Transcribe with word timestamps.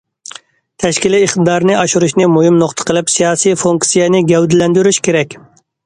تەشكىلىي 0.83 1.25
ئىقتىدارنى 1.25 1.77
ئاشۇرۇشنى 1.81 2.29
مۇھىم 2.37 2.59
نۇقتا 2.65 2.89
قىلىپ، 2.91 3.15
سىياسىي 3.19 3.59
فۇنكسىيەنى 3.67 4.27
گەۋدىلەندۈرۈش 4.35 5.07
كېرەك. 5.11 5.43